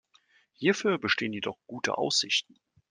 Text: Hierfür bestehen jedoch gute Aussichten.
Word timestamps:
Hierfür 0.53 0.97
bestehen 0.97 1.31
jedoch 1.31 1.59
gute 1.67 1.95
Aussichten. 1.99 2.55